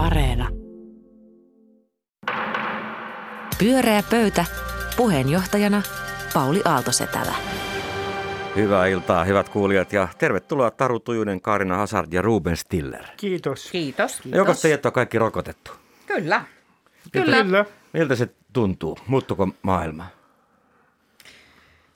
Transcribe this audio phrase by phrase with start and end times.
[0.00, 0.48] Areena.
[3.58, 4.44] Pyöreä pöytä.
[4.96, 5.82] Puheenjohtajana
[6.34, 7.34] Pauli Aaltosetälä.
[8.56, 13.04] Hyvää iltaa, hyvät kuulijat, ja tervetuloa Taru Tujunen, Kaarina Hazard ja Ruben Stiller.
[13.16, 13.68] Kiitos.
[13.72, 14.20] Kiitos.
[14.24, 15.70] Joko teidät on kaikki rokotettu?
[16.06, 16.44] Kyllä.
[17.12, 17.36] Kyllä.
[17.36, 17.64] Kyllä.
[17.92, 18.98] Miltä se tuntuu?
[19.06, 20.06] Muuttuko maailma?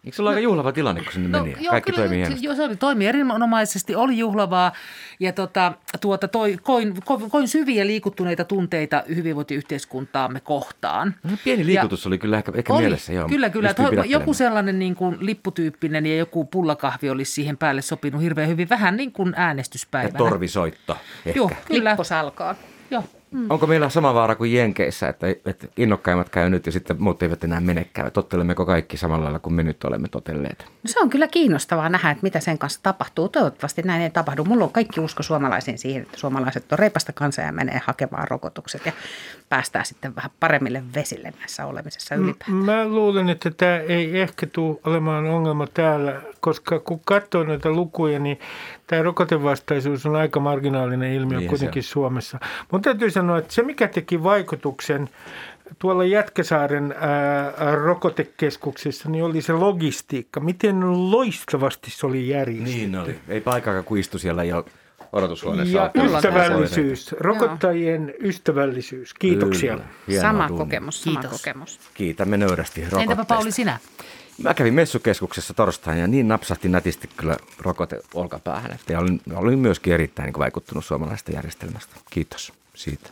[0.04, 1.56] Eikö se ole aika juhlava tilanne, kun sinne meni?
[1.60, 2.46] joo, Kaikki kyllä, toimii hienosti.
[2.46, 4.72] Joo, se oli, toimi erinomaisesti, oli juhlavaa
[5.20, 11.14] ja tota, tuota, toi, koin, koin, koin syviä liikuttuneita tunteita hyvinvointiyhteiskuntaamme kohtaan.
[11.22, 13.12] No, pieni liikutus ja, oli kyllä ehkä, ehkä oli, mielessä.
[13.12, 13.74] Joo, kyllä, kyllä.
[13.74, 18.68] Toi, joku sellainen niin kuin lipputyyppinen ja joku pullakahvi olisi siihen päälle sopinut hirveän hyvin.
[18.68, 20.18] Vähän niin kuin Ja äänestyspäivänä.
[20.18, 20.96] torvisoitto
[21.26, 21.38] ehkä.
[21.38, 21.90] Joo, kyllä.
[21.90, 22.54] Lipposalkoon.
[22.90, 23.04] Joo.
[23.34, 23.46] Mm.
[23.50, 27.44] Onko meillä sama vaara kuin Jenkeissä, että, että innokkaimmat käy nyt ja sitten muut eivät
[27.44, 28.12] enää menekään?
[28.12, 30.58] Tottelemmeko kaikki samalla lailla kuin me nyt olemme totelleet?
[30.58, 33.28] No se on kyllä kiinnostavaa nähdä, että mitä sen kanssa tapahtuu.
[33.28, 34.44] Toivottavasti näin ei tapahdu.
[34.44, 38.86] Mulla on kaikki usko suomalaisiin siihen, että suomalaiset on reipasta kansaa ja menee hakemaan rokotukset
[38.86, 38.92] ja
[39.48, 42.56] päästään sitten vähän paremmille vesille näissä olemisessa ylipäätään.
[42.56, 48.18] Mä luulen, että tämä ei ehkä tule olemaan ongelma täällä, koska kun katsoo näitä lukuja,
[48.18, 48.38] niin
[48.86, 52.38] tämä rokotevastaisuus on aika marginaalinen ilmiö Niin se kuitenkin Suomessa.
[52.72, 55.08] Mun täytyy sanoa, että se mikä teki vaikutuksen
[55.78, 60.40] tuolla Jätkäsaaren ää, rokotekeskuksessa, niin oli se logistiikka.
[60.40, 62.78] Miten loistavasti se oli järjestetty.
[62.78, 63.18] Niin oli.
[63.28, 64.66] Ei paikkaa kuin istu siellä jo
[65.12, 65.78] odotushuoneessa.
[65.78, 69.14] Ja ystävällisyys, rokottajien ystävällisyys.
[69.14, 69.78] Kiitoksia.
[70.06, 70.20] Kyllä.
[70.20, 70.64] Sama duunia.
[70.64, 71.42] kokemus, sama Kiitos.
[71.42, 71.80] kokemus.
[71.94, 73.12] Kiitämme nöyrästi rokotteesta.
[73.12, 73.78] Entäpä Pauli sinä?
[74.42, 78.78] Mä kävin messukeskuksessa torstaina ja niin napsahti nätisti kyllä rokote olkapäähän.
[78.88, 81.96] Ja olin, olin myöskin erittäin niin vaikuttunut suomalaisesta järjestelmästä.
[82.10, 83.10] Kiitos siitä.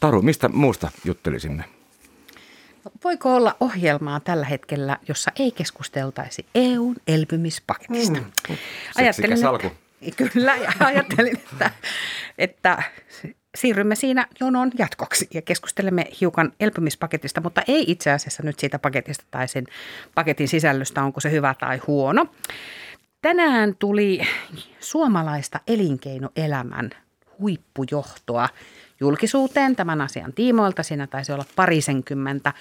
[0.00, 1.64] Taru, mistä muusta juttelisimme?
[3.04, 8.20] Voiko olla ohjelmaa tällä hetkellä, jossa ei keskusteltaisi EUn elpymispaketista?
[8.20, 8.56] Mm.
[8.96, 9.70] Seksikäs alku.
[10.32, 11.70] Kyllä, ja ajattelin, että,
[12.38, 12.82] että
[13.54, 19.24] siirrymme siinä jonon jatkoksi ja keskustelemme hiukan elpymispaketista, mutta ei itse asiassa nyt siitä paketista
[19.30, 19.64] tai sen
[20.14, 22.26] paketin sisällöstä, onko se hyvä tai huono.
[23.22, 24.20] Tänään tuli
[24.80, 26.90] suomalaista elinkeinoelämän
[27.38, 28.48] huippujohtoa
[29.02, 30.82] julkisuuteen tämän asian tiimoilta.
[30.82, 32.52] Siinä taisi olla parisenkymmentä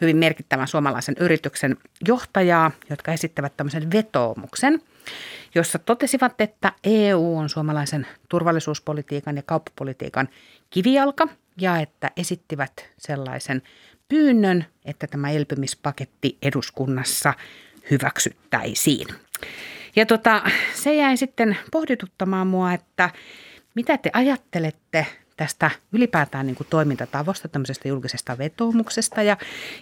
[0.00, 1.76] hyvin merkittävän suomalaisen yrityksen
[2.08, 4.82] johtajaa, jotka esittävät tämmöisen vetoomuksen,
[5.54, 10.28] jossa totesivat, että EU on suomalaisen turvallisuuspolitiikan ja kauppapolitiikan
[10.70, 11.28] kivijalka
[11.60, 13.62] ja että esittivät sellaisen
[14.08, 17.34] pyynnön, että tämä elpymispaketti eduskunnassa
[17.90, 19.06] hyväksyttäisiin.
[19.96, 20.42] Ja tota,
[20.74, 23.10] se jäi sitten pohdituttamaan mua, että
[23.74, 29.36] mitä te ajattelette tästä ylipäätään niin kuin toimintatavosta, tämmöisestä julkisesta vetoomuksesta ja,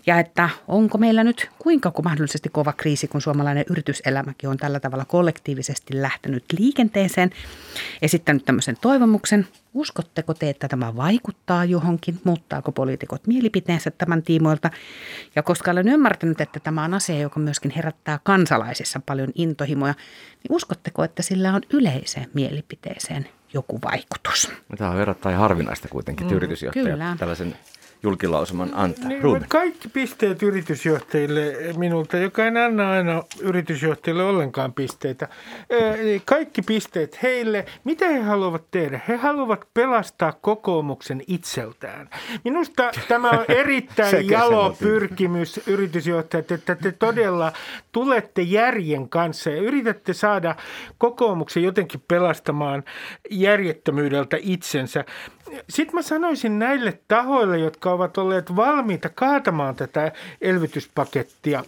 [0.06, 4.80] ja että onko meillä nyt kuinka kuin mahdollisesti kova kriisi, kun suomalainen yrityselämäkin on tällä
[4.80, 7.30] tavalla kollektiivisesti lähtenyt liikenteeseen,
[8.02, 9.46] esittänyt tämmöisen toivomuksen.
[9.74, 12.20] Uskotteko te, että tämä vaikuttaa johonkin?
[12.24, 14.70] Muuttaako poliitikot mielipiteensä tämän tiimoilta?
[15.36, 19.94] Ja koska olen ymmärtänyt, että tämä on asia, joka myöskin herättää kansalaisissa paljon intohimoja,
[20.42, 24.52] niin uskotteko, että sillä on yleiseen mielipiteeseen joku vaikutus?
[24.78, 27.16] Tämä on verrattain harvinaista kuitenkin, että yritysjohtaja kyllä.
[27.18, 27.56] tällaisen
[28.04, 29.08] julkilausuman antaa.
[29.08, 29.46] Niin, Ruben.
[29.48, 35.28] kaikki pisteet yritysjohtajille minulta, joka en anna aina yritysjohtajille ollenkaan pisteitä.
[36.24, 37.66] Kaikki pisteet heille.
[37.84, 39.00] Mitä he haluavat tehdä?
[39.08, 42.10] He haluavat pelastaa kokoomuksen itseltään.
[42.44, 47.52] Minusta tämä on erittäin jalo pyrkimys yritysjohtajat, että te todella
[47.92, 50.56] tulette järjen kanssa ja yritätte saada
[50.98, 52.84] kokoomuksen jotenkin pelastamaan
[53.30, 55.04] järjettömyydeltä itsensä.
[55.68, 61.64] Sitten mä sanoisin näille tahoille, jotka ovat olleet valmiita kaatamaan tätä elvytyspakettia,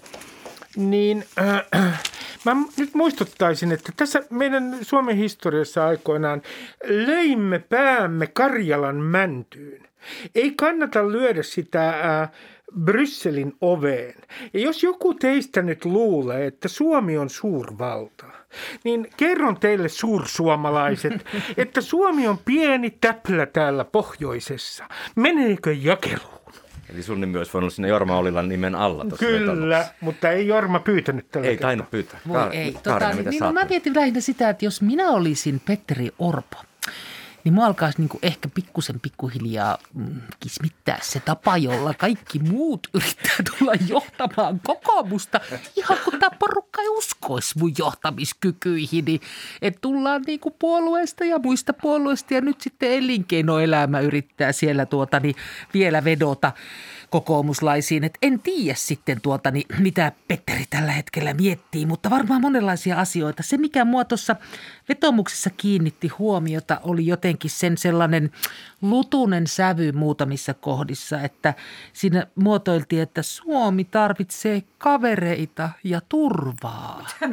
[0.77, 2.03] niin äh,
[2.45, 6.43] mä nyt muistuttaisin, että tässä meidän Suomen historiassa aikoinaan
[6.85, 9.87] löimme päämme Karjalan mäntyyn.
[10.35, 12.31] Ei kannata lyödä sitä äh,
[12.81, 14.15] Brysselin oveen.
[14.55, 18.27] Ja jos joku teistä nyt luulee, että Suomi on suurvalta,
[18.85, 21.13] niin kerron teille suursuomalaiset,
[21.57, 24.85] että Suomi on pieni täplä täällä pohjoisessa.
[25.17, 26.37] Meneekö jakeluun?
[26.93, 29.95] Eli sun nimi olisi voinut sinne Jorma Olilan nimen alla tuossa Kyllä, vetomuksessa.
[30.01, 32.21] mutta ei Jorma pyytänyt tällä Ei tainnut pyytää.
[32.29, 32.73] Voi Kaar- ei.
[32.73, 36.57] Kaarina, Tota, mitä niin, no, mä mietin lähinnä sitä, että jos minä olisin Petteri Orpo,
[37.47, 43.37] niin mua alkaisi niin ehkä pikkusen pikkuhiljaa mm, kismittää se tapa, jolla kaikki muut yrittää
[43.51, 45.41] tulla johtamaan kokoomusta.
[45.77, 49.21] Ihan kun tämä porukka ei uskoisi mun johtamiskykyihini.
[49.63, 55.21] Että tullaan niin kuin puolueesta ja muista puolueista ja nyt sitten elinkeinoelämä yrittää siellä tuota
[55.21, 55.37] niin
[55.75, 56.53] vielä vedota.
[57.11, 58.05] Kokoomuslaisiin.
[58.05, 63.43] Et en tiedä sitten tuota, niin mitä Petteri tällä hetkellä miettii, mutta varmaan monenlaisia asioita.
[63.43, 64.37] Se, mikä mua tuossa
[64.89, 68.31] vetomuksessa kiinnitti huomiota, oli jotenkin sen sellainen
[68.83, 71.55] lutunen sävy muutamissa kohdissa, että
[71.93, 77.07] siinä muotoiltiin, että Suomi tarvitsee kavereita ja turvaa.
[77.21, 77.33] Mm,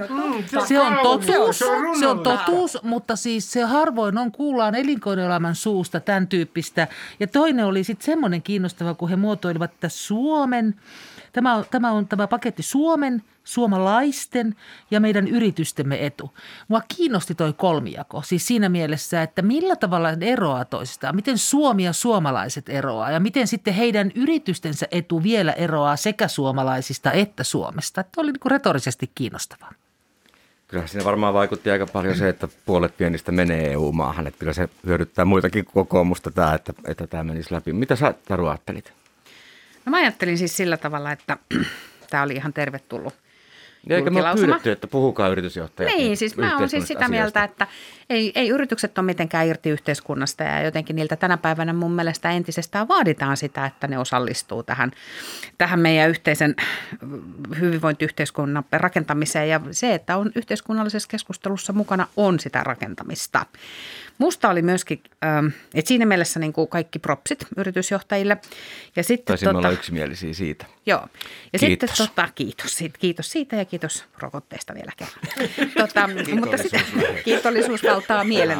[0.67, 1.25] Se on kaunis.
[1.27, 1.59] totuus,
[1.99, 6.87] Se on totuus, mutta siis se harvoin on kuullaan elinkeinoelämän suusta tämän tyyppistä.
[7.19, 10.75] Ja toinen oli sitten semmoinen kiinnostava, kun he muotoilivat, että Suomen,
[11.33, 14.55] tämä on, tämä on tämä paketti Suomen, suomalaisten
[14.91, 16.33] ja meidän yritystemme etu.
[16.67, 21.83] Mua kiinnosti toi kolmijako, siis siinä mielessä, että millä tavalla ne eroaa toisistaan, miten Suomi
[21.83, 28.03] ja suomalaiset eroaa ja miten sitten heidän yritystensä etu vielä eroaa sekä suomalaisista että Suomesta.
[28.03, 29.71] Tämä oli niin retorisesti kiinnostavaa.
[30.67, 34.27] Kyllä siinä varmaan vaikutti aika paljon se, että puolet pienistä menee EU-maahan.
[34.27, 37.73] Että kyllä se hyödyttää muitakin kokoomusta tämä, että, että tämä menisi läpi.
[37.73, 38.93] Mitä sä Taru ajattelit?
[39.85, 41.37] No mä ajattelin siis sillä tavalla, että
[42.09, 43.13] tämä oli ihan tervetullut
[43.89, 44.45] Eikö me ole julkilausuma.
[44.45, 45.93] pyydetty, että puhukaa yritysjohtajat?
[45.95, 47.67] Niin, siis mä oon siis sitä mieltä, että
[48.09, 52.87] ei, ei yritykset ole mitenkään irti yhteiskunnasta ja jotenkin niiltä tänä päivänä mun mielestä entisestään
[52.87, 54.91] vaaditaan sitä, että ne osallistuu tähän,
[55.57, 56.55] tähän meidän yhteisen
[57.59, 63.45] hyvinvointiyhteiskunnan rakentamiseen ja se, että on yhteiskunnallisessa keskustelussa mukana on sitä rakentamista.
[64.17, 68.37] Musta oli myöskin, ähm, että siinä mielessä niin kuin kaikki propsit yritysjohtajille.
[68.95, 70.65] Ja sitten, Taisimme olla yksimielisiä siitä.
[70.85, 71.07] Joo.
[71.53, 71.89] Ja Kiitos.
[71.89, 75.49] sitten tota, kiitos, siitä, kiitos siitä ja kiitos rokotteesta vielä kerran.
[75.87, 76.81] tota, mutta sitten
[77.25, 78.57] kiitollisuus kautta mielen.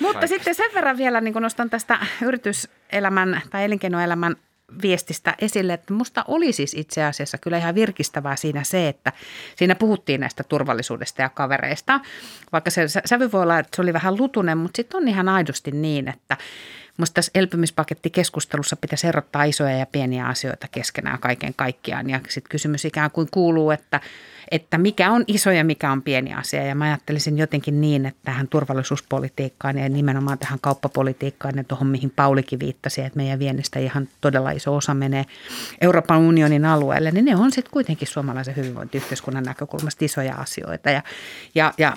[0.00, 4.36] Mutta sitten sen verran vielä niin nostan tästä yrityselämän tai elinkeinoelämän
[4.82, 9.12] viestistä esille, että musta oli siis itse asiassa kyllä ihan virkistävää siinä se, että
[9.56, 12.00] siinä puhuttiin näistä turvallisuudesta ja kavereista.
[12.52, 15.28] Vaikka se sä- sävy voi olla, että se oli vähän lutunen, mutta sitten on ihan
[15.28, 16.36] aidosti niin, että
[16.98, 22.10] Musta tässä elpymispakettikeskustelussa pitäisi erottaa isoja ja pieniä asioita keskenään kaiken kaikkiaan.
[22.10, 24.00] Ja sitten kysymys ikään kuin kuuluu, että,
[24.50, 26.66] että mikä on iso ja mikä on pieni asia.
[26.66, 32.10] Ja mä ajattelisin jotenkin niin, että tähän turvallisuuspolitiikkaan ja nimenomaan tähän kauppapolitiikkaan ja tuohon, mihin
[32.10, 35.24] Paulikin viittasi, että meidän viennistä ihan todella iso osa menee
[35.80, 40.90] Euroopan unionin alueelle, niin ne on sitten kuitenkin suomalaisen hyvinvointiyhteiskunnan näkökulmasta isoja asioita.
[40.90, 41.02] Ja,
[41.54, 41.96] ja, ja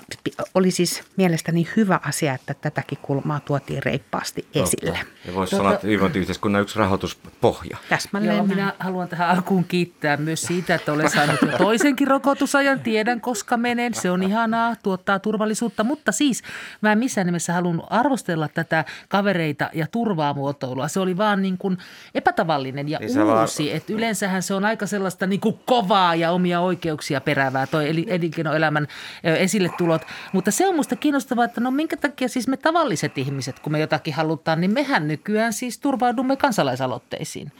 [0.54, 4.85] oli siis mielestäni hyvä asia, että tätäkin kulmaa tuotiin reippaasti esille.
[5.26, 7.76] Ja voisi Tota- sanoa, että hyvinvointiyhteiskunnan yksi rahoituspohja.
[7.88, 12.80] Täsmälleen Joo, minä haluan tähän alkuun kiittää myös siitä, että olen saanut jo toisenkin rokotusajan.
[12.80, 13.94] Tiedän, koska menen.
[13.94, 15.84] Se on ihanaa, tuottaa turvallisuutta.
[15.84, 16.42] Mutta siis
[16.80, 20.88] mä en missään nimessä halunnut arvostella tätä kavereita ja turvaa muotoilua.
[20.88, 21.78] Se oli vaan niin kuin
[22.14, 23.72] epätavallinen ja Niin sä vaan- uusi.
[23.74, 28.06] Että yleensähän se on aika sellaista niin kuin kovaa ja omia oikeuksia peräävää toi eli-
[28.08, 28.86] elinkeinoelämän
[29.24, 30.02] esille tulot.
[30.32, 33.80] Mutta se on musta kiinnostavaa, että no minkä takia siis me tavalliset ihmiset, kun me
[33.80, 37.52] jotakin halutaan, niin mehän nykyään siis turvaudumme kansalaisaloitteisiin.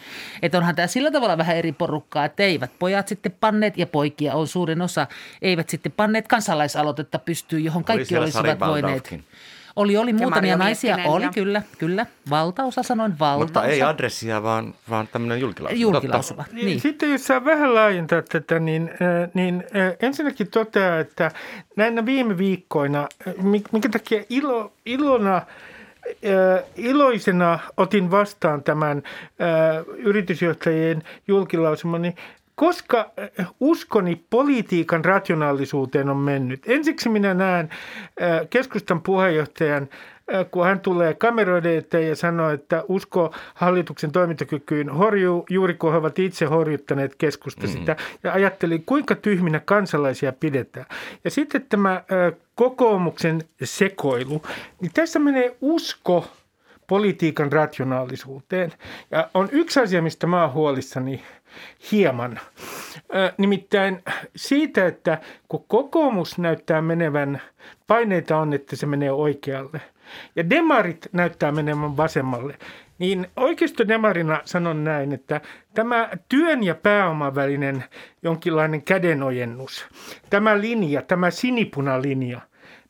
[0.43, 4.35] Että onhan tämä sillä tavalla vähän eri porukkaa, että eivät pojat sitten panneet, ja poikia
[4.35, 5.07] on suurin osa,
[5.43, 9.15] eivät sitten panneet kansalaisaloitetta pystyyn, johon kaikki siellä olisivat Sari voineet.
[9.77, 12.07] Oli, oli muutamia Marjo naisia, Miettinen oli ja- kyllä, kyllä.
[12.31, 13.45] Valtaosa sanoin valtaosa.
[13.45, 15.81] Mutta ei adressia, vaan, vaan tämmöinen julkilausuma.
[15.83, 16.57] Julkilausuma, Totta.
[16.57, 16.81] niin.
[16.81, 21.31] Sitten jos saa vähän laajentaa tätä, niin, äh, niin äh, ensinnäkin toteaa, että
[21.77, 25.43] näinä viime viikkoina, äh, mi- minkä takia ilo, ilona,
[26.77, 29.03] iloisena otin vastaan tämän
[29.97, 32.17] yritysjohtajien julkilausuman, niin
[32.55, 33.11] koska
[33.61, 36.63] uskoni politiikan rationaalisuuteen on mennyt.
[36.67, 37.71] Ensiksi minä näen
[38.51, 39.89] keskustan puheenjohtajan
[40.51, 45.97] kun hän tulee kameroiden eteen ja sanoo, että usko hallituksen toimintakykyyn horjuu, juuri kun he
[45.97, 47.79] ovat itse horjuttaneet keskusta mm-hmm.
[47.79, 47.97] sitä.
[48.25, 50.87] Ja ajattelin, kuinka tyhminä kansalaisia pidetään.
[51.25, 52.03] Ja sitten tämä äh,
[52.55, 54.43] kokoomuksen sekoilu,
[54.81, 56.27] niin tässä menee usko
[56.87, 58.73] politiikan rationaalisuuteen.
[59.11, 61.23] Ja on yksi asia, mistä mä oon huolissani
[61.93, 62.41] hieman.
[63.15, 64.03] Ö, Nimittäin
[64.37, 65.19] siitä, että
[65.49, 67.43] kun kokoomus näyttää menevän,
[67.87, 69.81] paineita on, että se menee oikealle.
[70.37, 72.59] Ja demarit näyttää menevän vasemmalle.
[72.99, 75.41] Niin oikeistodemarina sanon näin, että
[75.75, 77.85] tämä työn ja pääoman välinen
[78.23, 79.87] jonkinlainen kädenojennus,
[80.31, 82.41] tämä linja, tämä sinipunalinja,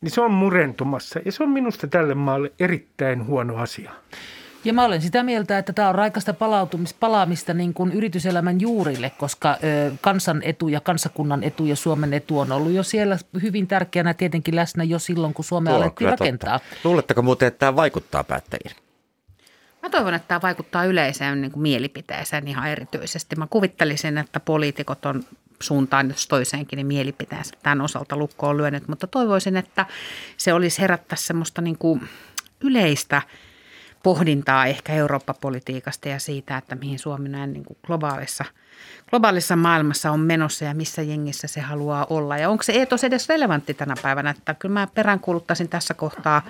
[0.00, 1.20] niin se on murentumassa.
[1.24, 3.92] Ja se on minusta tälle maalle erittäin huono asia.
[4.66, 9.10] Ja mä olen sitä mieltä, että tämä on raikasta palautumis, palaamista niin kuin yrityselämän juurille,
[9.10, 13.66] koska ö, kansan etu ja kansakunnan etu ja Suomen etu on ollut jo siellä hyvin
[13.66, 16.58] tärkeänä tietenkin läsnä jo silloin, kun Suomea Tuo alettiin rakentaa.
[16.58, 16.76] totta.
[16.84, 18.76] Luuletteko muuten, että tämä vaikuttaa päättäjiin?
[19.82, 23.36] Mä toivon, että tämä vaikuttaa yleiseen niin kuin mielipiteeseen ihan erityisesti.
[23.36, 25.24] Mä kuvittelisin, että poliitikot on
[25.62, 29.86] suuntaan jos toiseenkin niin mielipiteensä tämän osalta lukkoon lyönyt, mutta toivoisin, että
[30.36, 32.08] se olisi herättää semmoista niin kuin
[32.60, 33.22] yleistä
[34.02, 38.44] pohdintaa ehkä Eurooppa-politiikasta ja siitä, että mihin Suomi näin niin kuin globaalissa–
[39.10, 42.38] globaalissa maailmassa on menossa ja missä jengissä se haluaa olla.
[42.38, 44.30] Ja onko se eetos edes relevantti tänä päivänä?
[44.30, 46.42] Että kyllä mä peräänkuuluttaisin tässä kohtaa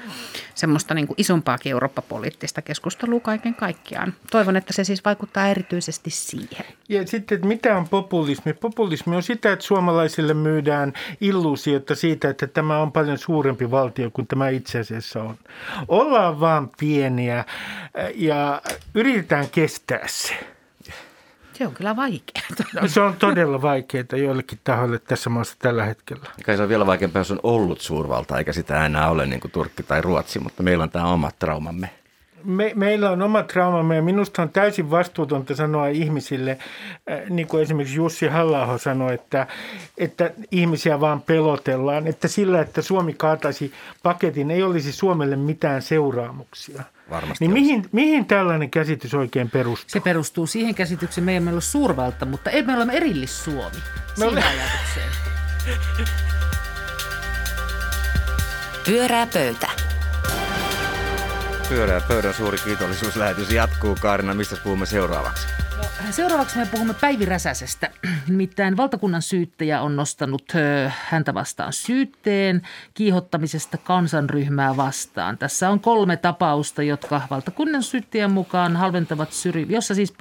[0.55, 4.15] semmoista niin kuin isompaakin Eurooppa-poliittista keskustelua kaiken kaikkiaan.
[4.31, 6.67] Toivon, että se siis vaikuttaa erityisesti siihen.
[6.89, 8.53] Ja sitten, että mitä on populismi?
[8.53, 14.27] Populismi on sitä, että suomalaisille myydään illuusiota siitä, että tämä on paljon suurempi valtio kuin
[14.27, 15.39] tämä itse asiassa on.
[15.89, 17.45] Ollaan vaan pieniä
[18.15, 18.63] ja
[18.95, 20.56] yritetään kestää se.
[21.59, 22.47] Se on kyllä vaikeaa.
[22.75, 26.27] No, se on todella vaikeaa joillekin tahoille tässä maassa tällä hetkellä.
[26.45, 29.51] Kai se on vielä vaikeampaa, jos on ollut suurvalta, eikä sitä enää ole niin kuin
[29.51, 31.91] Turkki tai Ruotsi, mutta meillä on tämä omat traumamme.
[32.45, 36.51] Me, meillä on omat traumamme ja minusta on täysin vastuutonta sanoa ihmisille,
[37.11, 39.47] äh, niin kuin esimerkiksi Jussi halla sanoi, että,
[39.99, 46.83] että ihmisiä vaan pelotellaan, että sillä, että Suomi kaataisi paketin, ei olisi Suomelle mitään seuraamuksia–
[47.11, 49.91] varmasti Niin mihin, mihin tällainen käsitys oikein perustuu?
[49.91, 53.77] Se perustuu siihen käsitykseen, meidän meillä on suurvalta, mutta ei meillä ole erillis-Suomi.
[54.15, 54.45] Siinä ole...
[54.45, 55.11] ajatukseen.
[58.87, 59.86] Pyörää pöytä.
[61.69, 63.97] Pyörää pöydän suuri kiitollisuuslähetys jatkuu.
[64.01, 65.47] Kaarina, mistä puhumme seuraavaksi?
[66.11, 67.91] Seuraavaksi me puhumme Päivi Räsäsestä.
[68.29, 70.53] Nimittäin valtakunnan syyttäjä on nostanut
[70.89, 72.63] häntä vastaan syytteen
[72.95, 75.39] kiihottamisesta kansanryhmää vastaan.
[75.39, 80.15] Tässä on kolme tapausta, jotka valtakunnan syyttäjän mukaan halventavat syri, jossa siis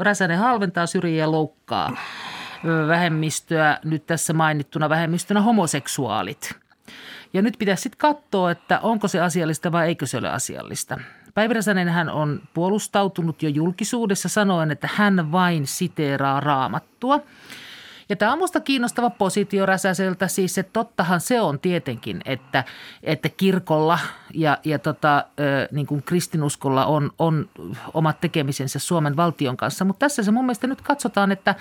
[0.00, 1.96] Räsänen halventaa, syrjii ja loukkaa
[2.88, 6.54] vähemmistöä, nyt tässä mainittuna vähemmistönä homoseksuaalit.
[7.32, 10.98] Ja nyt pitäisi sitten katsoa, että onko se asiallista vai eikö se ole asiallista.
[11.34, 17.20] Päivi Räsänen hän on puolustautunut jo julkisuudessa sanoen, että hän vain siteeraa raamattua–
[18.10, 22.64] ja tämä on minusta kiinnostava positio Räsäseltä, siis että tottahan se on tietenkin, että,
[23.02, 23.98] että kirkolla
[24.34, 25.24] ja, ja tota,
[25.70, 27.48] niin kuin kristinuskolla on, on
[27.94, 29.84] omat tekemisensä Suomen valtion kanssa.
[29.84, 31.54] Mutta tässä se mun mielestä nyt katsotaan, että,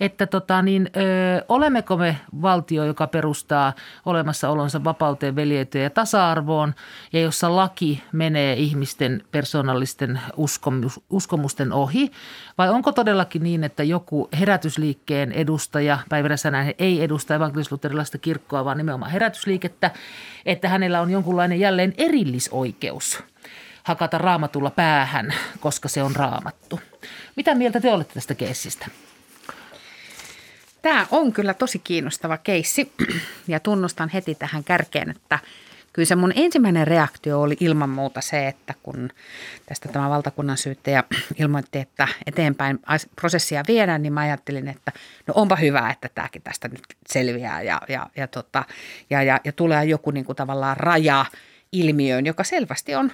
[0.00, 3.72] että tota, niin, ö, olemmeko me valtio, joka perustaa
[4.04, 6.74] olemassaolonsa vapauteen, veljeyteen ja tasa-arvoon
[7.12, 12.10] ja jossa laki menee ihmisten persoonallisten uskomus, uskomusten ohi
[12.58, 18.78] vai onko todellakin niin, että joku herätysliikkeen edustaja Päivi Räsänään ei edusta evankelis-luterilaista kirkkoa, vaan
[18.78, 19.90] nimenomaan herätysliikettä,
[20.46, 23.22] että hänellä on jonkunlainen jälleen erillisoikeus
[23.82, 26.80] hakata raamatulla päähän, koska se on raamattu.
[27.36, 28.86] Mitä mieltä te olette tästä keissistä?
[30.82, 32.92] Tämä on kyllä tosi kiinnostava keissi
[33.48, 35.38] ja tunnustan heti tähän kärkeen, että–
[35.96, 39.10] kyllä se mun ensimmäinen reaktio oli ilman muuta se, että kun
[39.66, 41.04] tästä tämä valtakunnan syyttäjä
[41.38, 42.78] ilmoitti, että eteenpäin
[43.16, 44.92] prosessia viedään, niin mä ajattelin, että
[45.26, 48.64] no onpa hyvä, että tämäkin tästä nyt selviää ja, ja, ja, tota,
[49.10, 51.24] ja, ja, ja tulee joku niin kuin tavallaan raja
[51.72, 53.12] ilmiöön, joka selvästi on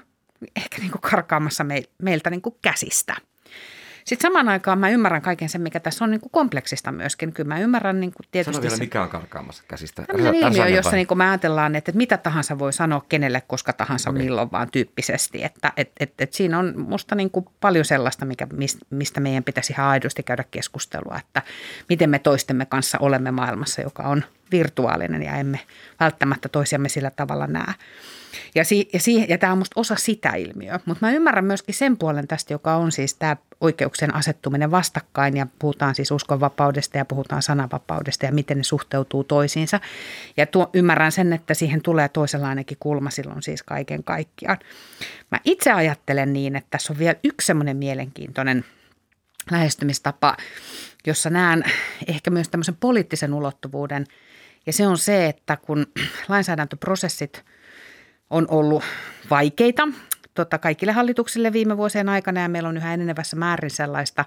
[0.56, 1.64] ehkä niin kuin karkaamassa
[2.02, 3.16] meiltä niin kuin käsistä–
[4.04, 7.32] sitten samaan aikaan mä ymmärrän kaiken sen, mikä tässä on niin kuin kompleksista myöskin.
[7.32, 8.54] Kyllä mä ymmärrän niin kuin tietysti...
[8.54, 10.02] Sano vielä, mikä on karkaamassa käsistä.
[10.02, 13.72] Tämmöinen ilmiö, jossa niin kuin mä ajatellaan, että, että mitä tahansa voi sanoa kenelle, koska
[13.72, 14.22] tahansa, okay.
[14.22, 15.44] milloin vaan tyyppisesti.
[15.44, 18.46] Että et, et, et siinä on musta niin kuin paljon sellaista, mikä,
[18.90, 21.42] mistä meidän pitäisi ihan aidosti käydä keskustelua, että
[21.88, 25.60] miten me toistemme kanssa olemme maailmassa, joka on virtuaalinen ja emme
[26.00, 27.74] välttämättä toisiamme sillä tavalla näe.
[28.54, 30.80] Ja, si, ja, si, ja tämä on musta osa sitä ilmiöä.
[30.84, 35.46] Mutta mä ymmärrän myöskin sen puolen tästä, joka on siis tämä oikeuksien asettuminen vastakkain ja
[35.58, 39.80] puhutaan siis uskonvapaudesta ja puhutaan sananvapaudesta ja miten ne suhteutuu toisiinsa.
[40.36, 44.58] Ja tuo, ymmärrän sen, että siihen tulee toisenlainenkin kulma silloin siis kaiken kaikkiaan.
[45.30, 48.64] Mä itse ajattelen niin, että tässä on vielä yksi semmoinen mielenkiintoinen
[49.50, 50.36] lähestymistapa,
[51.06, 51.64] jossa näen
[52.06, 54.06] ehkä myös tämmöisen poliittisen ulottuvuuden.
[54.66, 55.86] Ja se on se, että kun
[56.28, 57.44] lainsäädäntöprosessit–
[58.32, 58.82] on ollut
[59.30, 59.88] vaikeita
[60.34, 64.24] tota, kaikille hallituksille viime vuosien aikana ja meillä on yhä enenevässä määrin sellaista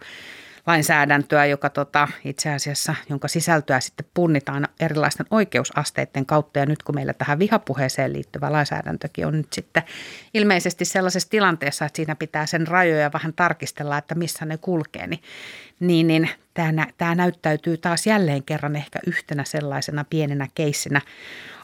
[0.67, 6.59] lainsäädäntöä, joka tota, itse asiassa, jonka sisältöä sitten punnitaan erilaisten oikeusasteiden kautta.
[6.59, 9.83] Ja nyt kun meillä tähän vihapuheeseen liittyvä lainsäädäntökin on nyt sitten
[10.33, 15.21] ilmeisesti sellaisessa tilanteessa, että siinä pitää sen rajoja vähän tarkistella, että missä ne kulkee, niin,
[15.79, 21.01] niin, niin tämä, tämä näyttäytyy taas jälleen kerran ehkä yhtenä sellaisena pienenä keissinä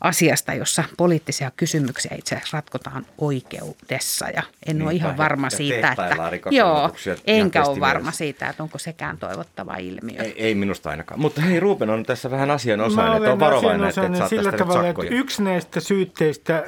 [0.01, 4.29] asiasta, jossa poliittisia kysymyksiä itse asiassa ratkotaan oikeudessa.
[4.29, 6.91] Ja en niin, ole ihan varma siitä, että joo,
[7.27, 10.23] enkä ole varma siitä, että onko sekään toivottava ilmiö.
[10.23, 11.19] Ei, ei minusta ainakaan.
[11.19, 14.87] Mutta hei, Ruben on tässä vähän asianosainen, että on varovainen, että et saa sillä tavalla,
[14.87, 16.63] että yksi näistä syytteistä,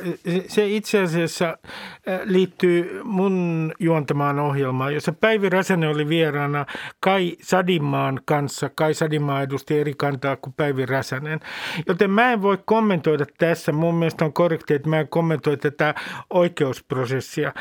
[0.47, 6.65] se itse asiassa äh, liittyy mun juontamaan ohjelmaan, jossa Päivi Räsänen oli vieraana
[6.99, 8.69] Kai Sadimaan Sadimaan kanssa.
[8.75, 11.39] Kai Sadimaa edusti eri kantaa kuin Päivi Räsänen.
[11.87, 13.71] Joten mä en voi kommentoida tässä.
[13.71, 15.95] Mun mielestä on korrekti, että mä en kommentoi tätä
[16.29, 17.53] oikeusprosessia.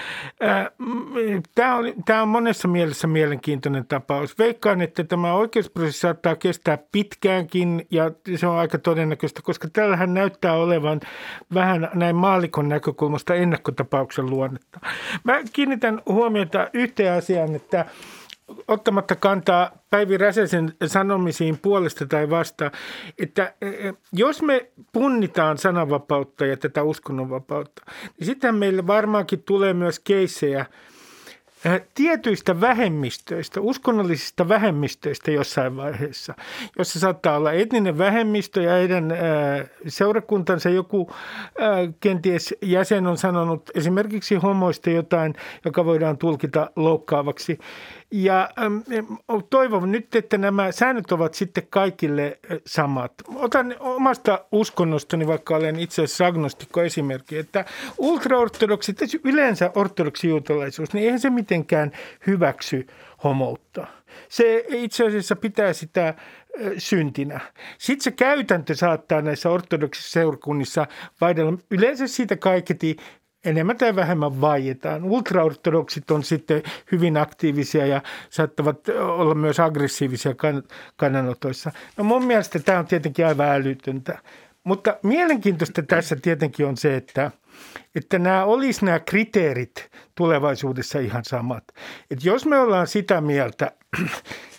[1.55, 4.39] Tämä on, tämä on monessa mielessä mielenkiintoinen tapaus.
[4.39, 10.55] Veikkaan, että tämä oikeusprosessi saattaa kestää pitkäänkin ja se on aika todennäköistä, koska tällähän näyttää
[10.55, 11.01] olevan
[11.55, 14.81] vähän näin maalikon näkökulmasta ennakkotapauksen luonnetta.
[15.25, 17.85] Mä kiinnitän huomiota yhteen asiaan, että
[18.69, 22.71] ottamatta kantaa Päivi Räsäsen sanomisiin puolesta tai vasta,
[23.19, 27.83] että e, e, jos me punnitaan sananvapautta ja tätä uskonnonvapautta,
[28.19, 30.67] niin sitten meillä varmaankin tulee myös keissejä–
[31.67, 36.35] Äh, tietyistä vähemmistöistä, uskonnollisista vähemmistöistä jossain vaiheessa,
[36.79, 39.13] jossa saattaa olla etninen vähemmistö ja heidän
[39.89, 41.11] seurakuntansa joku
[42.01, 47.59] kenties jäsen on sanonut esimerkiksi homoista jotain, joka voidaan tulkita loukkaavaksi.
[48.13, 48.79] Ja ähm,
[49.51, 53.13] toivon nyt, että nämä säännöt ovat sitten kaikille samat.
[53.35, 57.65] Otan omasta uskonnostani, vaikka olen itse asiassa agnostikko esimerkki, että
[57.99, 61.93] ultraortodoksit, yleensä ortodoksi juutalaisuus, niin eihän se mitenkään
[62.27, 62.87] hyväksy
[63.25, 63.87] homoutta.
[64.29, 66.15] Se itse asiassa pitää sitä
[66.79, 67.41] syntinä.
[67.79, 70.87] Sitten se käytäntö saattaa näissä ortodoksissa seurakunnissa
[71.21, 72.97] vaihdella yleensä siitä kaiketi
[73.45, 75.05] enemmän tai vähemmän vaietaan.
[75.05, 80.35] Ultraortodoksit on sitten hyvin aktiivisia ja saattavat olla myös aggressiivisia
[80.97, 81.73] kannanotoissa.
[81.97, 84.19] No mun mielestä tämä on tietenkin aivan älytöntä.
[84.65, 87.31] Mutta mielenkiintoista tässä tietenkin on se, että,
[87.95, 91.65] että nämä olisi nämä kriteerit tulevaisuudessa ihan samat.
[92.11, 93.73] Että jos me ollaan sitä mieltä,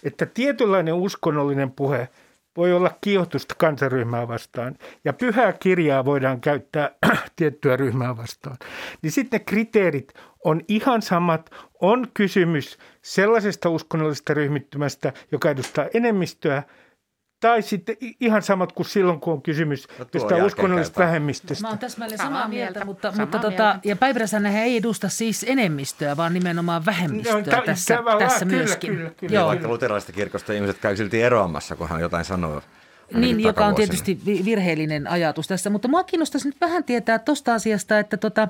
[0.04, 2.10] että tietynlainen uskonnollinen puhe–
[2.58, 6.92] voi olla kiihotusta kansaryhmää vastaan ja pyhää kirjaa voidaan käyttää
[7.36, 8.58] tiettyä ryhmää vastaan,
[9.02, 11.50] niin sitten ne kriteerit on ihan samat.
[11.82, 16.64] On kysymys sellaisesta uskonnollisesta ryhmittymästä, joka edustaa enemmistöä–
[17.44, 21.62] tai sitten ihan samat kuin silloin, kun on kysymys no, jostain uskonnollisesta vähemmistöstä.
[21.62, 23.74] Mä oon täsmälleen samaa, samaa mieltä, mieltä mutta, samaa mutta tota, mieltä.
[23.74, 28.58] tota, ja Päiväräsänne ei edusta siis enemmistöä, vaan nimenomaan vähemmistöä no, t- tässä, tässä kyllä,
[28.58, 28.96] myöskin.
[28.96, 29.48] Kyllä, kyllä, Joo.
[29.48, 32.62] Vaikka luterilaisesta kirkosta ihmiset käy silti eroamassa, kun hän jotain sanoo.
[33.14, 38.00] Niin, joka on tietysti virheellinen ajatus tässä, mutta mua kiinnostaisi nyt vähän tietää tuosta asiasta,
[38.00, 38.48] että, tota,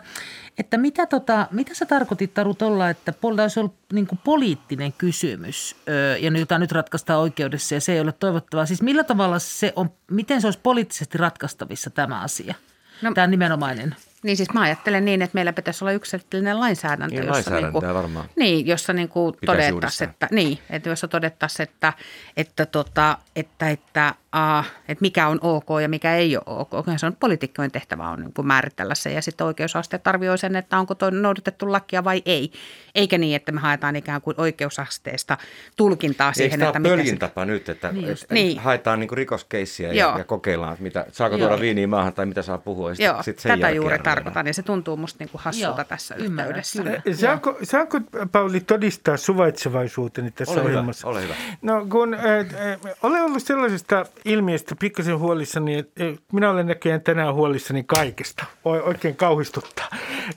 [0.58, 5.76] että mitä, tota, mitä sä tarkoitit Taru tuolla, että olisi ollut niin poliittinen kysymys,
[6.20, 8.66] ja jota nyt ratkaistaan oikeudessa ja se ei ole toivottavaa.
[8.66, 12.56] Siis millä tavalla se on, miten se olisi poliittisesti ratkaistavissa tämä asia,
[13.02, 13.96] no, tämä nimenomainen?
[14.24, 17.94] Niin siis mä ajattelen niin, että meillä pitäisi olla yksittäinen lainsäädäntö, niin, jossa, niin kuin,
[17.94, 18.30] varmaan.
[18.36, 21.94] Niin, jossa niin kuin todettaisiin, että, niin, että jossa todettaisiin, että,
[22.38, 26.86] että, tota, että, että uh, että mikä on ok ja mikä ei ole ok.
[26.98, 30.78] Se on poliitikkojen tehtävä on niin kuin määritellä se ja sitten oikeusasteet arvioi sen, että
[30.78, 32.52] onko toi noudatettu lakia vai ei.
[32.96, 35.38] Eikä niin, että me haetaan ikään kuin oikeusasteesta
[35.78, 37.16] tulkintaa Eikö siihen, että mikä se...
[37.16, 38.60] tapa nyt, että, niin että niin.
[38.60, 41.48] haetaan niin rikoskeissiä ja, ja, kokeillaan, että mitä, saako Joo.
[41.48, 42.92] tuoda viiniä maahan tai mitä saa puhua.
[42.92, 45.86] Ja Joo, sit sen tätä juuri tarkoitan ja se tuntuu musta niin kuin hassulta Joo,
[45.86, 46.84] tässä ymmärrän, yhteydessä.
[47.04, 47.16] Kyllä.
[47.16, 48.00] Saanko, saanko
[48.32, 51.08] Pauli todistaa suvaitsevaisuuteni tässä ole ohjelmassa?
[51.08, 51.36] Hyvä, ole hyvä.
[51.62, 57.34] No kun äh, äh, olen ollut sellaisesta ilmiöstä pikkasen huolissani, että minä olen näköjään tänään
[57.34, 58.46] huolissani kaikesta.
[58.64, 59.88] Oikein kauhistuttaa.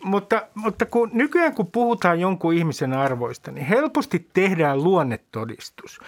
[0.04, 6.00] Mutta, mutta kun nykyään kun puhutaan jonkun ihmisen arvoista, niin helposti tehdään luonnetodistus.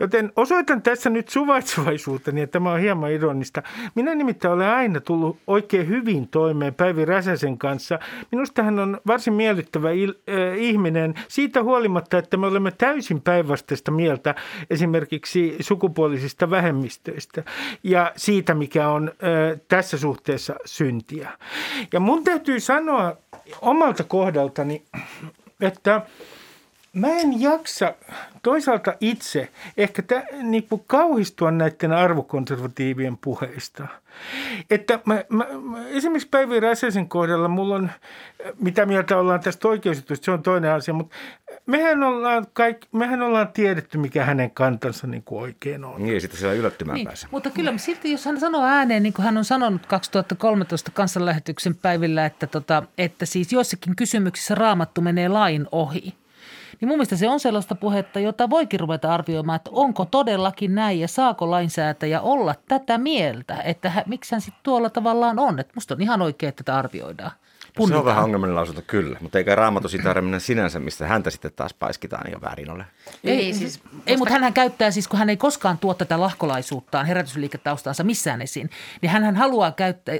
[0.00, 3.62] Joten osoitan tässä nyt suvaitsevaisuuteni, ja tämä on hieman ironista.
[3.94, 7.98] Minä nimittäin olen aina tullut oikein hyvin toimeen Päivi Räsäsen kanssa.
[8.32, 13.90] Minusta hän on varsin miellyttävä il, äh, ihminen siitä huolimatta, että me olemme täysin päinvastaista
[13.90, 14.34] mieltä
[14.70, 17.01] esimerkiksi sukupuolisista vähemmistöistä
[17.82, 21.30] ja siitä, mikä on äh, tässä suhteessa syntiä.
[21.92, 23.16] Ja mun täytyy sanoa
[23.60, 24.82] omalta kohdaltani,
[25.60, 26.02] että
[26.92, 27.94] mä en jaksa
[28.42, 33.86] toisaalta itse ehkä tä, niin kuin kauhistua näiden arvokonservatiivien puheista.
[34.70, 37.90] Että mä, mä, mä, esimerkiksi Päivi Räsäsen kohdalla mulla on,
[38.60, 41.16] mitä mieltä ollaan tästä oikeusjutusta, se on toinen asia, mutta
[41.66, 46.02] mehän ollaan, kaikki, mehän ollaan tiedetty, mikä hänen kantansa niin kuin oikein on.
[46.02, 47.26] Niin, sitten siellä yllättymään niin, pääse.
[47.30, 52.26] Mutta kyllä silti, jos hän sanoo ääneen, niin kuin hän on sanonut 2013 kansanlähetyksen päivillä,
[52.26, 56.14] että, tota, että siis joissakin kysymyksissä raamattu menee lain ohi–
[56.82, 61.00] niin mun mielestä se on sellaista puhetta, jota voikin ruveta arvioimaan, että onko todellakin näin
[61.00, 65.58] ja saako lainsäätäjä olla tätä mieltä, että miksi hän sitten tuolla tavallaan on.
[65.58, 67.30] Että musta on ihan oikein, että tätä arvioidaan.
[67.88, 71.74] Se on vähän ongelmallinen lausunto kyllä, mutta eikä Raamattu sitä sinänsä, mistä häntä sitten taas
[71.74, 72.84] paiskitaan jo väärin ole.
[73.24, 77.06] Ei, ei, siis, ei mutta hän kkäyttää siis, kun hän ei koskaan tuo tätä lahkolaisuuttaan,
[77.06, 78.70] herätysliiketaustaansa missään esiin,
[79.02, 80.14] niin hän haluaa käyttää,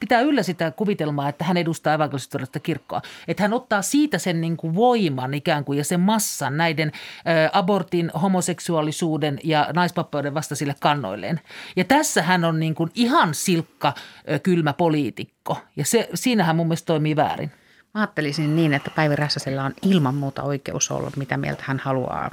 [0.00, 3.02] pitää yllä sitä kuvitelmaa, että hän edustaa evankelistorista kirkkoa.
[3.28, 7.50] Että hän ottaa siitä sen niin kuin voiman ikään kuin ja sen massan näiden ä,
[7.52, 11.40] abortin, homoseksuaalisuuden ja naispappeuden vastaisille kannoilleen.
[11.76, 13.92] Ja tässä hän on niin kuin ihan silkka,
[14.32, 15.33] ä, kylmä poliitikko
[15.76, 17.50] ja se, siinähän mun mielestä toimii väärin.
[17.94, 22.30] Mä ajattelisin niin, että Päivi Räsäsellä on ilman muuta oikeus olla, mitä mieltä hän haluaa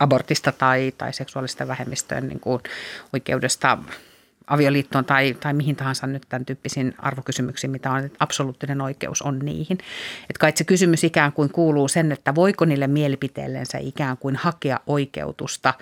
[0.00, 2.62] abortista tai, tai seksuaalista vähemmistöön niin kuin
[3.12, 3.78] oikeudesta
[4.48, 9.38] avioliittoon tai, tai mihin tahansa nyt tämän tyyppisiin arvokysymyksiin, mitä on, että absoluuttinen oikeus on
[9.38, 9.78] niihin.
[10.22, 14.80] Että kai se kysymys ikään kuin kuuluu sen, että voiko niille mielipiteillensä ikään kuin hakea
[14.86, 15.74] oikeutusta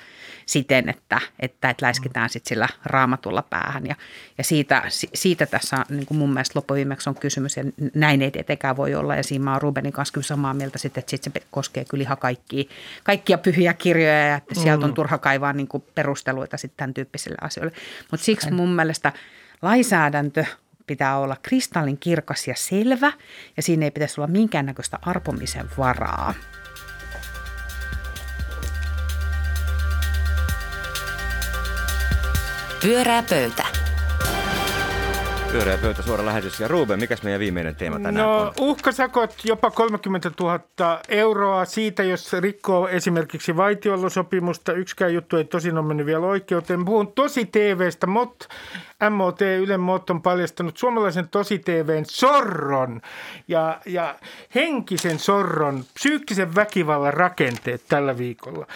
[0.47, 3.87] siten, että, että, että läiskitään sitten sillä raamatulla päähän.
[3.87, 3.95] Ja,
[4.39, 4.83] ja siitä,
[5.15, 9.17] siitä tässä niin kuin mun mielestä loppuviimeksi on kysymys ja näin ei tietenkään voi olla.
[9.17, 12.19] Ja siinä oon Rubenin kanssa kyllä samaa mieltä sitten, että sitten se koskee kyllä ihan
[12.19, 12.65] kaikkia,
[13.05, 14.95] kaikkia pyhiä kirjoja ja että sieltä on mm.
[14.95, 17.73] turha kaivaa niin kuin perusteluita sitten tämän tyyppisille asioille.
[18.11, 19.13] Mutta siksi mun mielestä
[19.63, 20.45] lainsäädäntö
[20.87, 23.13] pitää olla kristallin kirkas ja selvä
[23.57, 26.35] ja siinä ei pitäisi olla minkäännäköistä arpomisen varaa.
[32.83, 33.66] Pyörää pöytä.
[35.57, 36.61] Pyöreä pöytä, suora lähetys.
[36.61, 38.53] Ja Ruben, mikäs meidän viimeinen teema tänään no, on?
[38.61, 40.61] uhkasakot jopa 30 000
[41.09, 44.73] euroa siitä, jos rikkoo esimerkiksi vaitiolosopimusta.
[44.73, 46.85] Yksikään juttu ei tosin ole mennyt vielä oikeuteen.
[46.85, 48.49] Puhun tosi TVstä, MOT
[49.11, 53.01] MOT Ylen Mot on paljastanut suomalaisen tosi TVn sorron
[53.49, 54.15] ja, ja
[54.55, 58.67] henkisen sorron, psyykkisen väkivallan rakenteet tällä viikolla.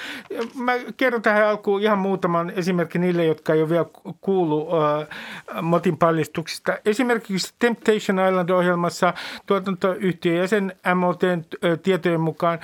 [0.54, 3.87] Mä kerron tähän alkuun ihan muutaman esimerkin niille, jotka ei ole vielä
[4.20, 4.72] kuullut uh,
[5.62, 6.78] Motin paljastuksista.
[6.85, 9.14] Esimerkiksi Temptation Island-ohjelmassa
[9.46, 11.44] tuotantoyhtiön jäsen MOTn
[11.83, 12.59] tietojen mukaan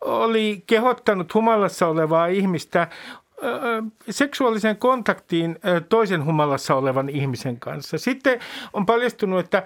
[0.00, 2.88] oli kehottanut humalassa olevaa ihmistä
[4.10, 7.98] seksuaaliseen kontaktiin toisen humalassa olevan ihmisen kanssa.
[7.98, 8.40] Sitten
[8.72, 9.62] on paljastunut, että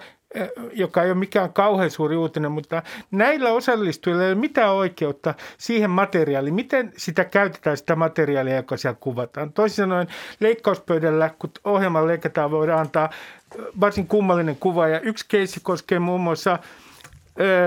[0.73, 5.89] joka ei ole mikään kauhean suuri uutinen, mutta näillä osallistujilla ei ole mitään oikeutta siihen
[5.89, 6.53] materiaaliin.
[6.53, 9.53] Miten sitä käytetään, sitä materiaalia, joka siellä kuvataan?
[9.53, 10.07] Toisin sanoen
[10.39, 13.09] leikkauspöydällä, kun ohjelman leikataan, voidaan antaa
[13.79, 14.87] varsin kummallinen kuva.
[14.87, 16.59] Ja yksi keissi koskee muun muassa–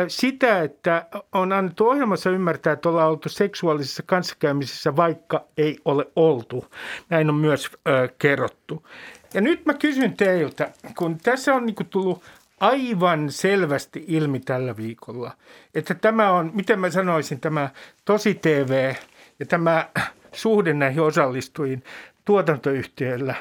[0.08, 6.64] sitä, että on annettu ohjelmassa ymmärtää, että ollaan oltu seksuaalisessa kanssakäymisessä, vaikka ei ole oltu.
[7.10, 8.86] Näin on myös ö, kerrottu.
[9.34, 12.22] Ja nyt mä kysyn teiltä, kun tässä on niin tullut
[12.60, 15.32] aivan selvästi ilmi tällä viikolla,
[15.74, 17.68] että tämä on, miten mä sanoisin, tämä
[18.04, 18.94] tosi TV
[19.40, 19.88] ja tämä
[20.32, 21.84] suhde näihin osallistujiin
[22.24, 23.34] tuotantoyhtiöillä,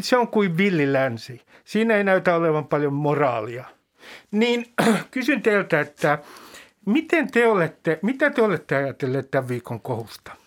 [0.00, 1.42] se on kuin villilänsi.
[1.64, 3.64] Siinä ei näytä olevan paljon moraalia–
[4.30, 4.66] niin
[5.10, 6.18] kysyn teiltä, että
[6.86, 10.41] miten te olette, mitä te olette ajatelleet tämän viikon kohusta?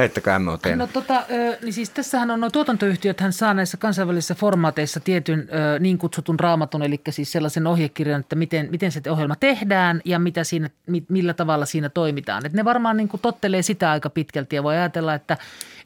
[0.00, 0.62] Näittekö MOT?
[0.76, 1.22] No tota,
[1.62, 5.48] niin siis tässähän on tuotantoyhtiöt, hän saa näissä kansainvälisissä formaateissa tietyn
[5.80, 10.44] niin kutsutun raamatun, eli siis sellaisen ohjekirjan, että miten, miten se ohjelma tehdään ja mitä
[10.44, 10.70] siinä,
[11.08, 12.46] millä tavalla siinä toimitaan.
[12.46, 15.36] Et ne varmaan niin kuin tottelee sitä aika pitkälti ja voi ajatella, että,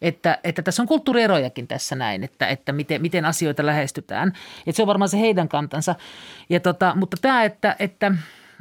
[0.03, 4.33] että, että tässä on kulttuurierojakin tässä näin, että, että miten, miten asioita lähestytään.
[4.66, 5.94] Et se on varmaan se heidän kantansa.
[6.48, 8.12] Ja tota, mutta tämä, että, että–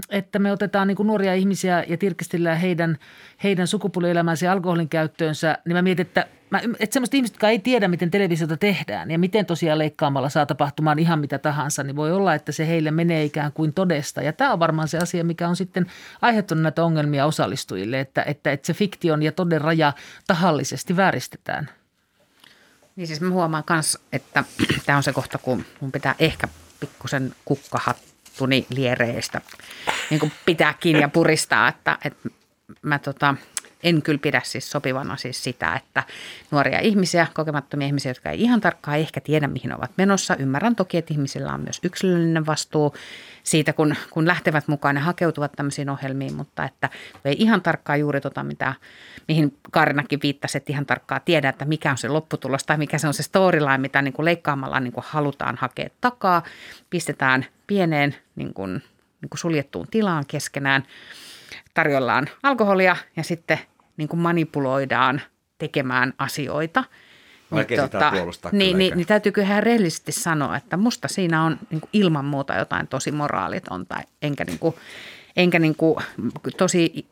[0.09, 2.97] että me otetaan niin nuoria ihmisiä ja tirkistellään heidän,
[3.43, 7.59] heidän sukupuolielämänsä ja alkoholin käyttöönsä, niin mä mietin, että, mä, että semmoista ihmistä, jotka ei
[7.59, 12.11] tiedä, miten televisiota tehdään ja miten tosiaan leikkaamalla saa tapahtumaan ihan mitä tahansa, niin voi
[12.11, 14.21] olla, että se heille menee ikään kuin todesta.
[14.21, 15.85] Ja tämä on varmaan se asia, mikä on sitten
[16.21, 19.93] aiheuttanut näitä ongelmia osallistujille, että, että, että se fiktion ja toden raja
[20.27, 21.69] tahallisesti vääristetään.
[22.95, 24.43] Niin siis mä huomaan myös, että
[24.85, 26.47] tämä on se kohta, kun mun pitää ehkä
[26.79, 29.41] pikkusen kukkahat tuni liereistä.
[30.09, 32.29] Niin kuin pitää kiinni ja puristaa, että, että
[32.81, 33.35] mä tota,
[33.83, 36.03] en kyllä pidä siis sopivana siis sitä, että
[36.51, 40.35] nuoria ihmisiä, kokemattomia ihmisiä, jotka ei ihan tarkkaan ehkä tiedä, mihin ovat menossa.
[40.35, 42.93] Ymmärrän toki, että ihmisillä on myös yksilöllinen vastuu
[43.43, 46.89] siitä, kun, kun lähtevät mukaan ja hakeutuvat tämmöisiin ohjelmiin, mutta että
[47.25, 48.73] ei ihan tarkkaan juuri tota, mitä,
[49.27, 53.07] mihin Karinakin viittasi, että ihan tarkkaan tiedä, että mikä on se lopputulos tai mikä se
[53.07, 56.43] on se storyline, mitä niin kuin leikkaamalla niin kuin halutaan hakea takaa.
[56.89, 58.71] Pistetään pieneen niin kuin,
[59.21, 60.83] niin kuin suljettuun tilaan keskenään,
[61.73, 63.59] tarjollaan alkoholia ja sitten
[63.97, 65.21] niin kuin manipuloidaan
[65.57, 66.83] tekemään asioita.
[67.51, 71.43] Vaikea niin, tota, puolustaa niin, niin, niin täytyy kyllä ihan rehellisesti sanoa, että musta siinä
[71.43, 74.75] on niin kuin ilman muuta jotain tosi moraalitonta, enkä, niin kuin,
[75.35, 75.95] enkä niin kuin,
[76.57, 77.05] tosi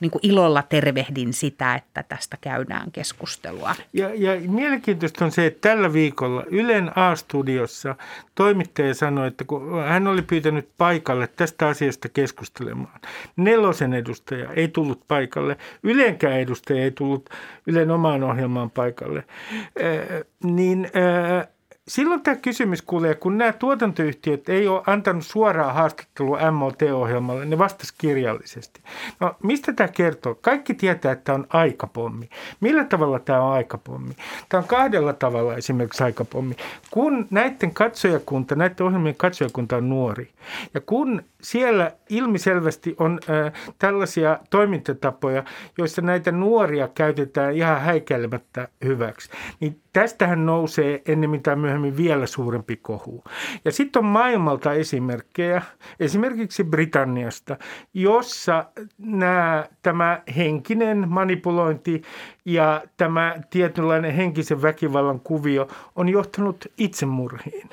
[0.00, 3.74] niin kuin ilolla tervehdin sitä, että tästä käydään keskustelua.
[3.92, 7.96] Ja, ja mielenkiintoista on se, että tällä viikolla Ylen A-studiossa
[8.34, 13.00] toimittaja sanoi, että kun hän oli pyytänyt paikalle tästä asiasta keskustelemaan.
[13.36, 17.30] Nelosen edustaja ei tullut paikalle, Ylenkään edustaja ei tullut
[17.66, 19.24] Ylen omaan ohjelmaan paikalle.
[19.58, 21.48] Äh, niin äh,
[21.88, 27.94] silloin tämä kysymys kuulee, kun nämä tuotantoyhtiöt ei ole antanut suoraa haastattelua MOT-ohjelmalle, ne vastasi
[27.98, 28.80] kirjallisesti.
[29.20, 30.34] No mistä tämä kertoo?
[30.34, 32.28] Kaikki tietää, että tämä on aikapommi.
[32.60, 34.14] Millä tavalla tämä on aikapommi?
[34.48, 36.56] Tämä on kahdella tavalla esimerkiksi aikapommi.
[36.90, 40.30] Kun näiden katsojakunta, näiden ohjelmien katsojakunta on nuori
[40.74, 45.44] ja kun siellä ilmiselvästi on äh, tällaisia toimintatapoja,
[45.78, 52.76] joissa näitä nuoria käytetään ihan häikäilemättä hyväksi, niin tästähän nousee ennemmin tai myöhemmin vielä suurempi
[52.76, 53.24] kohu.
[53.64, 55.62] Ja sitten on maailmalta esimerkkejä,
[56.00, 57.56] esimerkiksi Britanniasta,
[57.94, 58.64] jossa
[58.98, 62.02] nämä, tämä henkinen manipulointi
[62.44, 67.68] ja tämä tietynlainen henkisen väkivallan kuvio on johtanut itsemurhiin.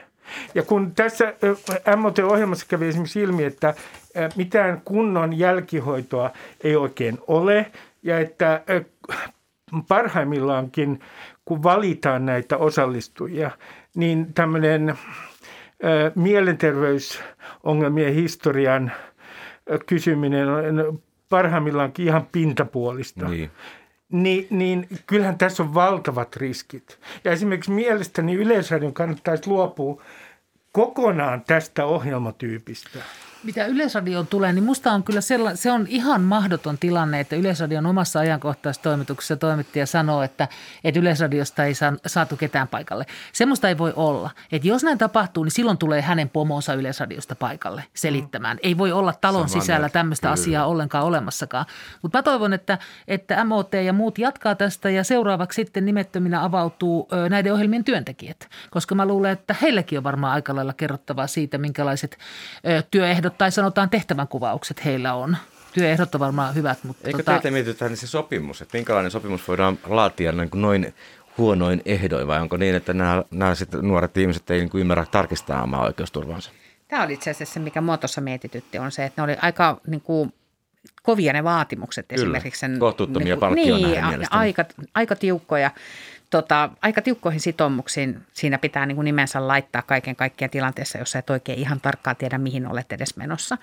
[0.55, 1.33] Ja kun tässä
[1.97, 3.73] MOT-ohjelmassa kävi esimerkiksi ilmi, että
[4.35, 6.31] mitään kunnon jälkihoitoa
[6.63, 7.71] ei oikein ole
[8.03, 8.61] ja että
[9.87, 10.99] parhaimmillaankin,
[11.45, 13.51] kun valitaan näitä osallistujia,
[13.95, 14.97] niin tämmöinen
[16.15, 18.91] mielenterveysongelmien historian
[19.85, 23.27] kysyminen on parhaimmillaan ihan pintapuolista.
[23.27, 23.51] Niin.
[24.11, 26.99] Niin, niin kyllähän tässä on valtavat riskit.
[27.23, 30.01] Ja esimerkiksi mielestäni Yleisradion kannattaisi luopua
[30.71, 32.99] kokonaan tästä ohjelmatyypistä
[33.45, 37.85] mitä Yleisradioon tulee, niin musta on kyllä sella, se on ihan mahdoton tilanne, että Yleisradion
[37.85, 40.47] omassa ajankohtaistoimituksessa toimittaja sanoo, että,
[40.83, 43.05] että Yleisradiosta ei saa, saatu ketään paikalle.
[43.33, 44.29] Semmoista ei voi olla.
[44.51, 48.57] Että jos näin tapahtuu, niin silloin tulee hänen pomonsa Yleisradiosta paikalle selittämään.
[48.63, 51.65] Ei voi olla talon Saman sisällä tämmöistä asiaa ollenkaan olemassakaan.
[52.01, 52.77] Mutta mä toivon, että,
[53.07, 58.47] että MOT ja muut jatkaa tästä ja seuraavaksi sitten nimettöminä avautuu ö, näiden ohjelmien työntekijät.
[58.71, 62.17] Koska mä luulen, että heilläkin on varmaan aika lailla kerrottavaa siitä, minkälaiset
[62.67, 65.37] ö, työehdot tai sanotaan tehtävänkuvaukset heillä on.
[65.73, 67.07] Työehdot on varmaan hyvät, mutta...
[67.07, 67.31] Eikö tota...
[67.31, 70.93] teitä mietitään niin se sopimus, että minkälainen sopimus voidaan laatia niin kuin noin
[71.37, 75.05] huonoin ehdoin vai onko niin, että nämä, nämä sit nuoret ihmiset ei niin kuin ymmärrä
[75.11, 76.51] tarkistaa omaa oikeusturvansa?
[76.87, 80.01] Tämä oli itse asiassa se, mikä muotossa mietitytti, on se, että ne oli aika niin
[80.01, 80.33] kuin,
[81.03, 82.59] kovia ne vaatimukset Kyllä, esimerkiksi.
[82.59, 85.71] Sen, kohtuuttomia niin, niin, aika, aika tiukkoja
[86.29, 91.29] tota, aika tiukkoihin sitoumuksiin siinä pitää niin kuin nimensä laittaa kaiken kaikkiaan tilanteessa, jossa et
[91.29, 93.57] oikein ihan tarkkaan tiedä, mihin olet edes menossa.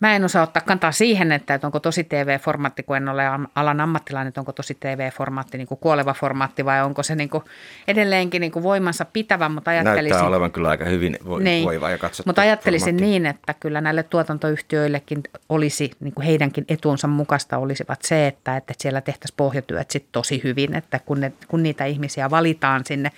[0.00, 3.22] Mä en osaa ottaa kantaa siihen, että, onko tosi TV-formaatti, kun en ole
[3.54, 7.44] alan ammattilainen, että onko tosi TV-formaatti niin kuin kuoleva formaatti vai onko se niin kuin
[7.88, 10.10] edelleenkin niin kuin voimansa pitävä, mutta ajattelisin...
[10.10, 13.04] Näyttää olevan kyllä aika hyvin vo, niin, voiva ja katsottu Mutta ajattelisin formaatti.
[13.10, 18.74] niin, että kyllä näille tuotantoyhtiöillekin olisi, niin kuin heidänkin etuunsa mukaista olisivat se, että, että
[18.78, 23.10] siellä tehtäisiin pohjatyöt sitten tosi hyvin, että kun, ne, kun niitä ihmisiä valitaan sinne,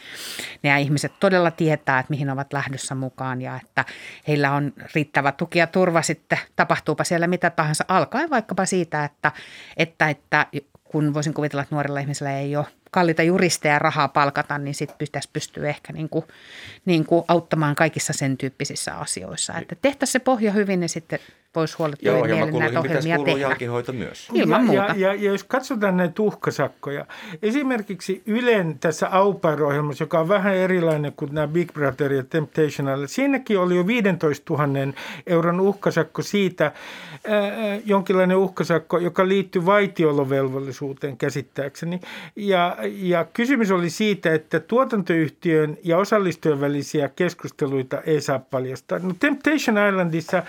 [0.62, 3.84] ne ihmiset todella tietää, että mihin ovat lähdössä mukaan ja että
[4.28, 9.32] heillä on riittävä tuki ja turva sitten tapahtuupa siellä mitä tahansa, alkaen vaikkapa siitä, että,
[9.76, 10.46] että, että
[10.84, 15.28] kun voisin kuvitella, että nuorilla ihmisillä ei ole kalliita juristeja rahaa palkata, niin sitten pitäisi
[15.32, 16.24] pystyä ehkä niin kuin,
[16.84, 19.54] niin kuin auttamaan kaikissa sen tyyppisissä asioissa.
[19.58, 21.18] Että tehtäisiin se pohja hyvin, niin sitten
[21.54, 23.40] voisi huolehtia mielin näitä ohjelmia tehdä.
[23.40, 24.28] jälkihoito myös.
[24.32, 24.82] Ilman ja, muuta.
[24.82, 27.06] Ja, ja, ja jos katsotaan näitä uhkasakkoja,
[27.42, 32.88] esimerkiksi Ylen tässä Au ohjelmassa joka on vähän erilainen kuin nämä Big Brother ja Temptation
[32.88, 34.92] Island, siinäkin oli jo 15 000
[35.26, 42.00] euron uhkasakko siitä, ää, jonkinlainen uhkasakko, joka liittyy vaitiolovelvollisuuteen käsittääkseni.
[42.36, 48.98] Ja, ja kysymys oli siitä, että tuotantoyhtiön ja osallistujen välisiä keskusteluita ei saa paljastaa.
[48.98, 50.42] No Temptation Islandissa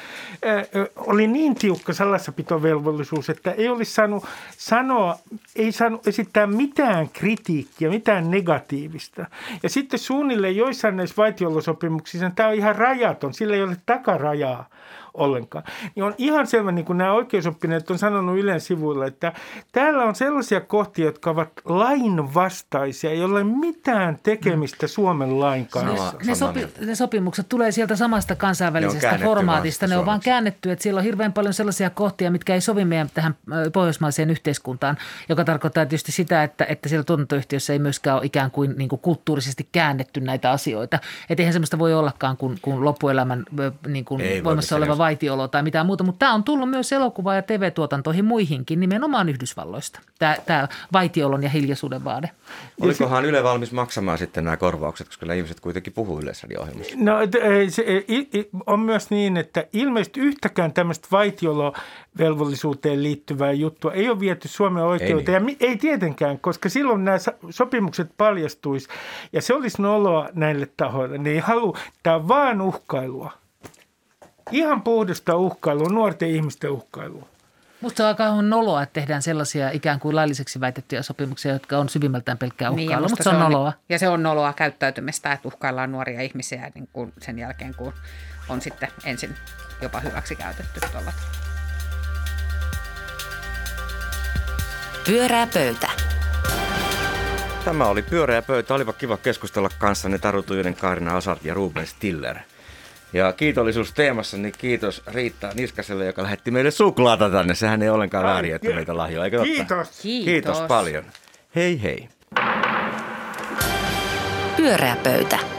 [0.45, 4.25] ää, oli niin tiukka salassapitovelvollisuus, että ei olisi saanut
[4.57, 5.15] sanoa,
[5.55, 9.25] ei saanut esittää mitään kritiikkiä, mitään negatiivista.
[9.63, 14.69] Ja sitten suunnilleen joissain näissä vaitiolosopimuksissa tämä on ihan rajaton, sillä ei ole takarajaa
[15.13, 15.63] ollenkaan.
[15.95, 19.33] Niin on ihan selvä, niin kuin nämä oikeusoppineet on sanonut Ylen sivuilla, että
[19.71, 26.13] täällä on sellaisia kohtia, jotka ovat lainvastaisia, ei ole mitään tekemistä Suomen lain kanssa.
[26.17, 29.87] Ne, ne, sopi, ne sopimukset tulee sieltä samasta kansainvälisestä ne formaatista.
[29.87, 33.09] Ne on vaan käännetty, että siellä on hirveän paljon sellaisia kohtia, mitkä ei sovi meidän
[33.13, 33.35] tähän
[33.73, 34.97] pohjoismaiseen yhteiskuntaan,
[35.29, 38.99] joka tarkoittaa tietysti sitä, että, että siellä tuotantoyhtiössä ei myöskään ole ikään kuin, niin kuin
[38.99, 40.99] kulttuurisesti käännetty näitä asioita.
[41.29, 43.45] Että eihän semmoista voi ollakaan kuin, kuin loppuelämän
[43.87, 47.41] niin kuin voimassa oleva vaitiolo tai mitään muuta, mutta tämä on tullut myös elokuva- ja
[47.41, 52.29] TV-tuotantoihin muihinkin, nimenomaan Yhdysvalloista, tämä, tämä vaitiolon ja hiljaisuuden vaade.
[52.81, 56.95] Olikohan Yle valmis maksamaan sitten nämä korvaukset, koska nämä ihmiset kuitenkin puhuu yleisradio-ohjelmissa?
[56.99, 57.15] No
[57.69, 57.83] se,
[58.65, 65.41] on myös niin, että ilmeisesti yhtäkään tämmöistä vaitiolovelvollisuuteen liittyvää juttua ei ole viety Suomen oikeuteen.
[65.41, 65.57] Ei, niin.
[65.59, 67.17] ja ei tietenkään, koska silloin nämä
[67.49, 68.87] sopimukset paljastuisi
[69.33, 71.17] ja se olisi noloa näille tahoille.
[71.17, 73.31] Ne ei halua, tämä on vaan uhkailua.
[74.51, 77.27] Ihan puhdasta uhkailua, nuorten ihmisten uhkailua.
[77.81, 82.37] Musta on aika noloa, että tehdään sellaisia ikään kuin lailliseksi väitettyjä sopimuksia, jotka on syvimmältään
[82.37, 83.73] pelkkää niin, uhkailua, niin, mutta se on, noloa.
[83.89, 87.93] Ja se on noloa käyttäytymistä, että uhkaillaan nuoria ihmisiä niin kuin sen jälkeen, kun
[88.49, 89.35] on sitten ensin
[89.81, 91.11] jopa hyväksi käytetty tuolla.
[95.05, 95.89] Pyörää pöytä.
[97.65, 98.73] Tämä oli Pyöreä pöytä.
[98.73, 102.37] Olipa kiva keskustella kanssanne Taru Tujunen, Kaarina Asart ja Ruben Stiller.
[103.13, 107.55] Ja kiitollisuus teemassa, niin kiitos Riitta Niskaselle, joka lähetti meille suklaata tänne.
[107.55, 109.53] Sehän ei ollenkaan väärin, että meitä lahjoa, eikö totta?
[109.53, 110.01] Kiitos.
[110.01, 110.25] Kiitos.
[110.25, 111.03] Kiitos paljon.
[111.55, 112.09] Hei hei.
[114.57, 115.58] Pyöreä pöytä.